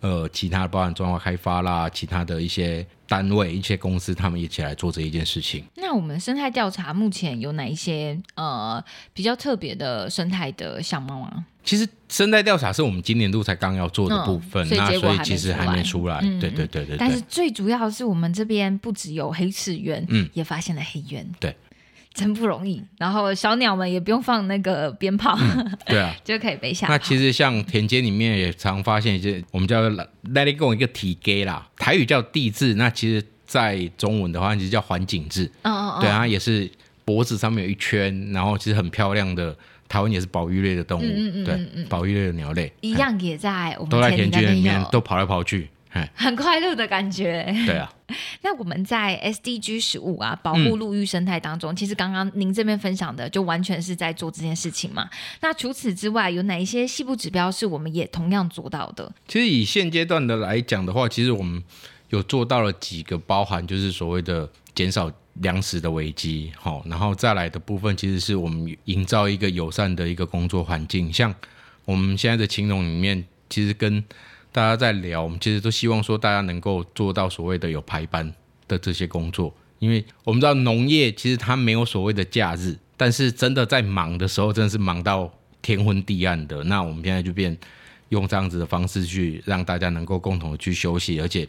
[0.01, 5.64] 呃其他包含中华开发啦，其他的一些单位、一些公司，他们一起来做这一件事情。
[5.76, 11.44] 那我们生态调查目前有哪一些呃比较特别的生态的项目啊？
[11.64, 16.20] 其实生态调查是我们今年度才刚要做的部分，嗯所以那所以其实还没出来。
[16.22, 21.56] 嗯对对对对但是，最主要的是，我们这边不只有黑翅鸢，嗯也发现了黑鸢，对，
[22.16, 22.83] 真不容易。
[22.98, 25.38] 然后小鸟们也不用放那个鞭炮，
[25.87, 26.12] 对啊。
[26.24, 26.98] 就可以飞下那。
[26.98, 35.44] 其实像田间里面也常发现一些，我们叫 let it go 一个体给啦，台语叫地质，那其实在中文的话其实叫环景质。
[35.62, 36.68] 嗯嗯嗯，对啊，它也是
[37.05, 39.55] 脖子上面有一圈，然后其实很漂亮的。
[39.88, 45.68] 台湾也是保育类的动物，嗯嗯嗯嗯对，嗯保育类的鸟类一样也在我们都在田间里面都跑来跑去，哎，
[46.14, 47.44] 很快乐的感觉。
[47.66, 47.92] 对啊，
[48.42, 55.09] 那我们在 SDG 十五啊，保嗯护陆域生态当中，其实刚刚您这边分享的，就完全是在做这件事情嘛。
[55.40, 59.12] 那除此之外，有哪一些细部指标是我们也同样做到的？
[59.28, 61.62] 其实以现阶段的来讲的话，其实我们
[62.11, 71.12] 有做到了几个，包含就是所谓的减少粮食的危机，好，然后再来的部分，其实是我们营造一个友善的一个工作环境。
[71.12, 71.35] 像
[71.85, 74.02] 我们现在的情农里面，其实跟
[74.56, 78.32] 大家在聊，我们其实都希望说大家能够做到所谓的有排班
[78.66, 86.64] 的这些工作，因为我们知道农业其实它没有所谓的假日，但是真的在忙的时候，真的是忙到天昏地暗的。
[86.64, 87.54] 那我们现在就变
[88.08, 91.46] 用这样子的方式去让大家能够共同去休息，而且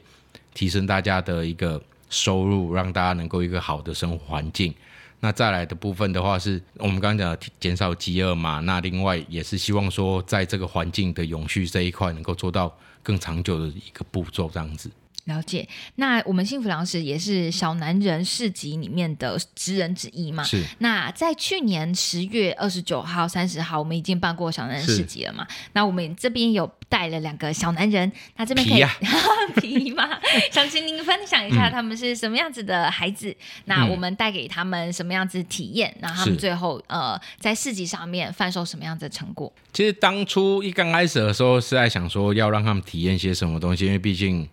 [0.54, 4.76] 提升大家的一个收入，让大家能够一个好的生活环境。
[5.20, 8.60] 那再来的部分的话，是我们刚刚讲的减少饥饿嘛。
[8.60, 14.92] 那另外也是希望说，在这个环境的永续这一块，能够做到更长久的一个步骤，这样子。
[15.26, 15.68] 了解。
[15.96, 20.44] 那我们幸福粮食也是小男人市集里面的职人之一嘛？
[20.44, 25.46] 是那在去年十月二十九号、三十号，我们已经办过小男人市集了嘛？
[25.74, 28.98] 那我们这边有带了两个小男人，那这边可以皮呀
[29.62, 30.08] 皮吗？
[30.52, 39.52] 想请您分享一下他们是什么样子的孩子，那我们带给他们什么样子体验，然后他们最后呃在市集上面贩售什么样子的成果？
[39.74, 44.48] 其实当初一刚开始的时候是在想说要让他们体验些什么东西，因为毕竟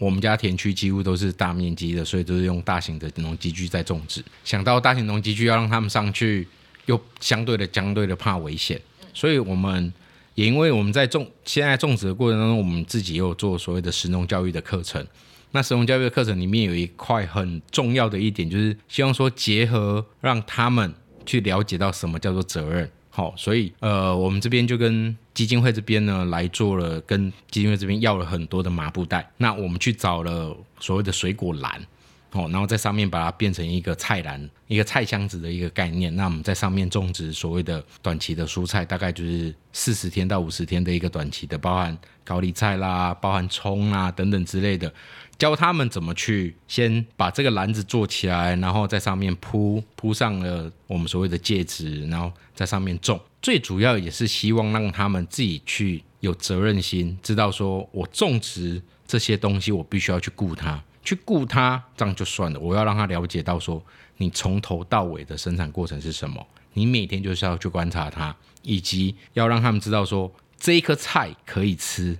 [0.00, 4.24] 我们家田区几乎都是大面积的，所以都是用大型的农机具在种植。
[4.42, 6.48] 想到大型农机具要让他们上去，
[6.86, 8.80] 又相对的相对的怕危险，
[9.12, 9.92] 所以我们
[10.34, 15.06] 也因为我们在种现在种植的过程当中，我们自己也有做所谓的实农教育的课程。
[15.52, 20.94] 那实农教育的课程里面有一块很重要的一点，就是希望说结合让他们
[21.26, 22.90] 去了解到什么叫做责任。
[23.10, 29.28] 好，所以呃，我们这边就跟基金会这边呢来做了，跟基金会这边要了很多的麻布袋。
[29.36, 31.84] 那我们去找了所谓的水果篮，
[32.32, 36.14] 哦，然后在上面把它变成一个菜篮，一个菜箱子的一个概念。
[36.14, 44.92] 那我们在上面种植所谓的短期的蔬菜，大概就是四十天到五十天的一个短期的，包含高丽菜啦，包含葱啦等等之类的。
[45.38, 53.18] 教他们怎么去先把这个篮子做起来，然后在上面铺铺上了我们所谓的介质，然后在上面种。
[53.40, 62.60] 最主要也是希望让他们自己去有责任心，知道说我种植这些东西，我必须要去顾它，去顾他，这样就算了。
[62.60, 63.82] 我要让他了解到说，
[64.18, 72.16] 你从头到尾的生产过程是什么，你每天就是要去观察它，以及要让他们知道说，这一颗菜可以吃，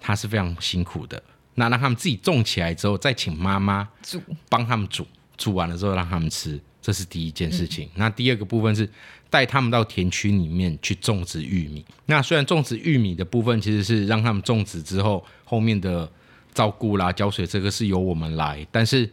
[0.00, 1.22] 它是非常辛苦的。
[1.54, 4.18] 那让他们自己种起来之后，再请妈妈煮
[4.48, 7.88] 帮他们煮，煮完了之后让他们吃，这是第一件事情。
[7.94, 8.88] 那第二个部分是
[9.28, 11.84] 带他们到田区里面去种植玉米。
[12.06, 16.10] 那虽然种植玉米的部分其实是让他们种植之后后面的
[16.52, 19.08] 照顾啦、浇水这个是由我们来，但是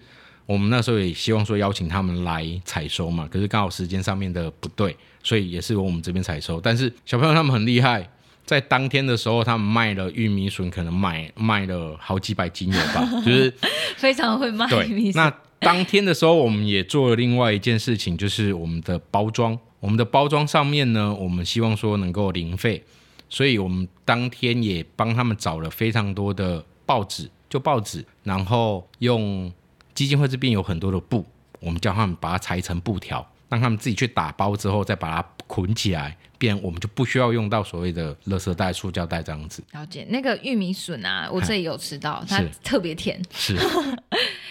[0.45, 6.59] 我们那时候也希望说邀请他们来采收嘛，可是刚好时间上面的不对，所以也是由我们这边采收。
[6.61, 8.09] 但是小朋友他们很厉害。
[8.45, 13.53] 在当天的时候，他们卖了玉米笋，可能卖卖了好几百斤有吧， 就是
[13.95, 19.55] 非常会卖玉米，那当天的时候，我们也做了另外一件事情，就是我们的包装。
[19.79, 22.83] 我们的包装上面呢，我们希望说能够零费，
[23.29, 29.53] 所以我们当天也帮他们找了非常多的报纸，就报纸，然后用
[29.93, 31.23] 基金会这边有很多的布，
[31.59, 39.63] 我们叫他们把它裁成布条，让他们自己去打包之后，再把它捆起来，变我们就不需要用到所谓的垃圾袋、塑胶袋这样子。
[39.73, 43.55] 了解那个玉米笋啊，我这里有吃到，它 特别甜，是。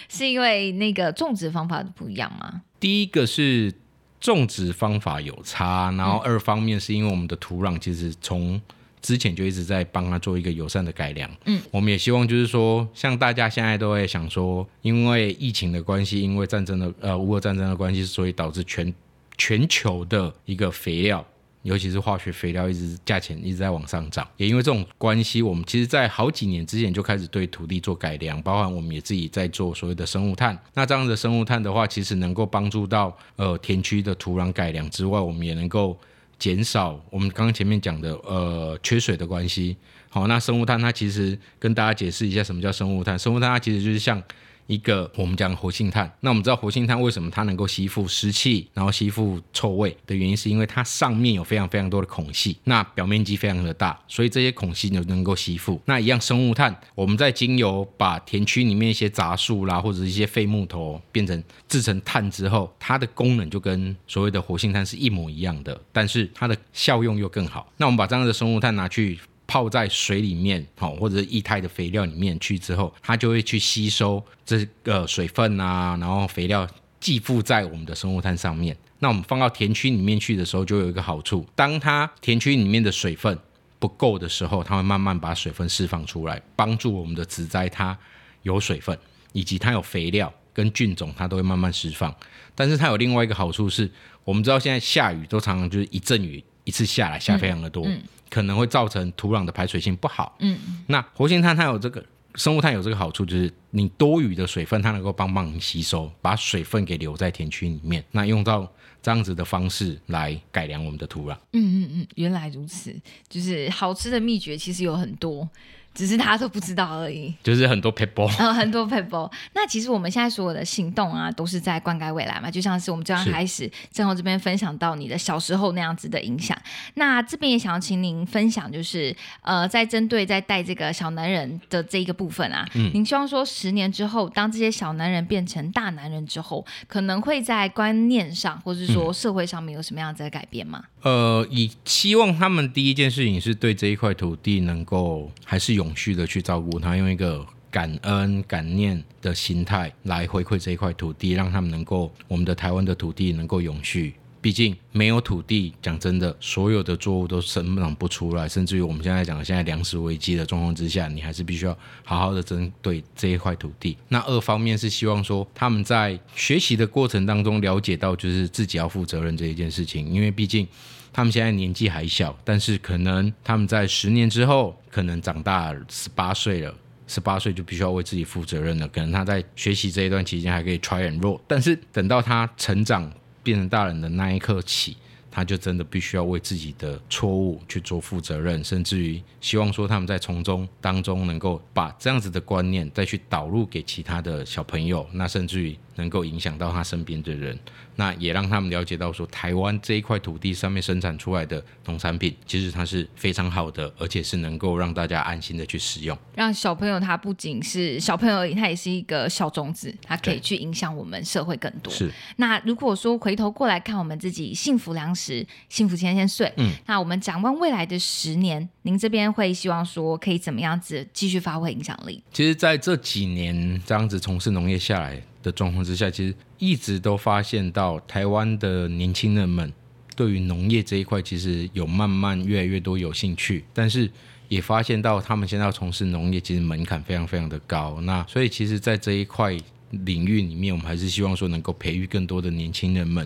[0.07, 2.61] 是因为那个种植方法不一样吗？
[2.79, 3.73] 第一个是
[4.21, 8.61] 种植方法有差，然后二方面是因为我们的土壤其实从
[9.01, 11.29] 之前就一直在帮他做一个友善的改良。
[11.45, 18.93] 嗯，我们也希望就是说，像大家现在都会想说，因为疫情的关系，因为战争的呃乌俄战争的关系，所以导致全
[19.37, 21.25] 全球的一个肥料
[21.63, 30.57] 尤其是化学肥料一直价钱一直在往上涨，也因为这种关系，我们其实在好几年之前就开始对土地做改良，包含我们也自己在做所谓的生物炭。
[30.73, 35.99] 那这样的生物炭的话，其实能够帮助到呃田区的土壤改良之外，我们也能够
[36.39, 39.77] 减少我们刚刚前面讲的呃缺水的关系。
[40.09, 44.23] 好，那生物炭它其实跟大家解释一下什么叫生物炭，生物炭它其实就是像。
[44.69, 55.81] 一个我们讲活性炭，那我们知道活性炭为什么它能够吸附湿气，然后吸附臭味的原因，是因为它上面有非常非常多的孔隙，那表面积非常的大，所以这些孔隙就能够吸附。
[55.85, 67.73] 那一样生物炭，我们在经由把田区里面一些杂树啦，或者一些废木头变成制成炭之后，它的功能就跟所谓的活性炭是一模一样的，但是它的效用又更好。
[67.77, 69.19] 那我们把这样的生物炭拿去。
[69.49, 76.67] 泡在水里面，好，或者是液态的肥料里面去之后，它就会去吸收这个水分啊，然后肥料
[76.99, 78.77] 寄附在我们的生物炭上面。
[78.99, 83.35] 那我们放到田区里面去的时候，就有一个好处，当它田区里面的水分
[83.79, 87.97] 不够的时候，它会慢慢把水分释放出来，帮助我们的植栽它
[88.43, 88.95] 有水分，
[89.33, 92.15] 以及它有肥料跟菌种，它都会慢慢释放。
[92.53, 93.89] 但是它有另外一个好处是，
[94.23, 97.87] 我们知道现在下雨都常常就是一阵雨一次下来下非常的多。
[98.29, 100.35] 可能会造成土壤的排水性不好。
[100.39, 100.57] 嗯，
[100.87, 102.03] 那活性炭它有这个
[102.35, 108.03] 生物炭有这个好处，就是你多余的水分，它能够帮忙吸收，把水分给留在田区里面。
[108.11, 108.71] 那用到
[109.01, 111.33] 这样子的方式来改良我们的土壤。
[111.53, 112.95] 嗯嗯嗯，原来如此，
[113.27, 115.49] 就是好吃的秘诀其实有很多。
[115.93, 119.29] 只是大家都不知道而已，就是很多 people，嗯， 很多 people。
[119.53, 122.49] 那其实我们现在所有的行动啊，都是在灌溉未来嘛。
[122.49, 126.57] 就像是我们这样开始，正好这边分享到你的小时候那样子的影响。
[126.93, 140.83] 那这边也想要请您分享，就是呃，在针对在带这个小男人的这一个部分啊，嗯，您希望说十年之后，当这些小男人变成大男人之后，可能会在观念上，或者是说社会上面有什么样子的改变吗？
[141.01, 154.13] 呃，以希望他们第一件事情是对这一块土地能够还是永续的去照顾它，用一个感恩感念的心态来回馈这一块土地，让他们能够我们的台湾的土地能够永续。
[154.41, 163.97] 毕竟没有土地，讲真的，所有的作物都生长不出来，甚至于我们现在讲的现在粮食危机的状况之下，你还是必须要好好的针对这一块土地。
[164.07, 170.65] 那二方面是希望说他们在学习的过程当中了解到，就是自己要负责任这一件事情，因为毕竟
[171.11, 176.73] 他们现在年纪还小，但是可能他们在十年之后可能长大十八岁了，
[177.07, 178.87] 十八岁就必须要为自己负责任了。
[178.87, 183.11] 可能他在学习这一段期间还可以 try and roll，但是等到他成长。
[183.43, 184.97] 变成大人的那一刻起，
[185.39, 197.57] 他就真的必须要为自己的错误去做负责任，甚至于希望说他们在从中当中能够把这样子的观念再去导入给其他的小朋友，那甚至于能够影响到他身边的人。
[197.95, 206.17] 那也让他们了解到，说台湾这一块土地上面生产出来的农产品，其实它是非常好的，而且是能够让大家安心的去使用。
[206.33, 211.91] 让小朋友他不仅是小朋友而已，他也是一个小种子，他可以去影响我们社会更多。
[211.91, 212.09] 是。
[212.37, 215.28] 那如果说回头过来看我们自己幸福粮食、
[215.69, 222.23] 幸福千千岁，嗯，那我们展望未来的十年，您这边会希望说可以怎么样子继续发挥影响力？
[222.31, 225.21] 其实，在这几年这样子从事农业下来。
[225.41, 229.71] 的状况之下，其实一直都发现到台湾的年轻人们
[230.13, 234.11] 对于农业这一块，其实有慢慢越来越多有兴趣，但是
[234.49, 238.01] 也发现到他们现在要从事农业，其实门槛非常非常的高。
[238.01, 239.55] 那所以其实，在这一块
[239.91, 243.25] 领域里面，我们还是希望说能够培育更多的年轻人们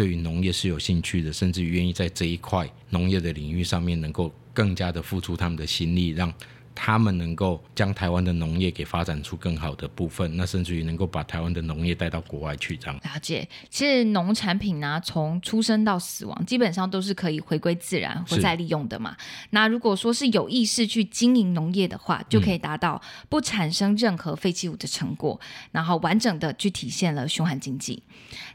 [0.00, 6.32] 对于农业是有兴趣的，甚至愿意在这一块农业的领域上面能够更加的付出他们的心力，让。
[6.74, 13.46] 他们能够将台湾的农业给发展出更好的部分，那甚至于能够把台湾的农业带到国外去，这样了解。
[13.68, 19.16] 其实农产品呢，从出生到死亡，基本上都是可以回归自然或再利用的嘛。
[19.50, 25.38] 那如果说是有意识去经营农业的话，就可以达到不产生任何废弃物的成果，
[25.72, 28.02] 然后完整的去体现了循环经济。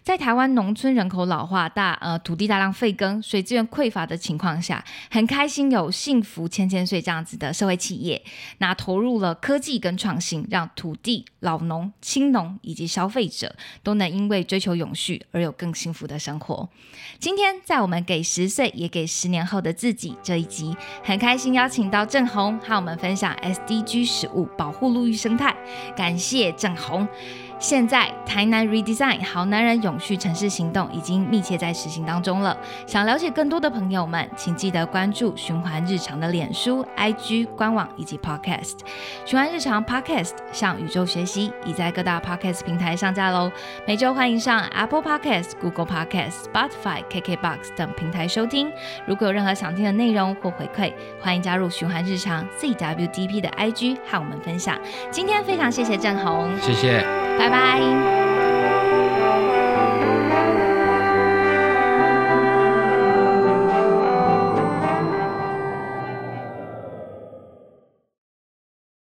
[0.03, 8.04] 在台湾农村人口老化、大呃土地大量废耕、水资源匮乏的情况下，很开心有幸福千千岁这样子的社会企业，
[8.59, 16.69] 那投入了科技跟创新，让土地、老农、青农以及消费者都能因为追求永续而有更幸福的生活。
[17.19, 25.55] 今天在我们给十岁也给十年后的自己这一集，很开心邀请到郑红和我们分享 SDG 食物保护陆域生态，
[25.95, 27.07] 感谢郑红。
[27.57, 32.55] 现在台南 Redesign 好男人永续城市行动已经密切在实行当中了。
[32.85, 38.79] 想了解更多的朋友们，请记得关注循环日常的脸书、IG 官网以及 Podcast。
[39.25, 43.51] 循环日常 Podcast 向宇宙学习，已在各大 Podcast 平台上架喽。
[43.87, 48.71] 每周欢迎上 Apple Podcast、Google Podcast、Spotify、KKBox 等平台收听。
[49.05, 54.77] 如果有任何想听的内容或回馈，欢迎加入循环日常 CWDP 的 IG 和我们分享。
[55.09, 57.03] 今天非常谢谢郑红，谢谢。
[57.37, 57.54] 拜拜。
[57.55, 58.34] bye.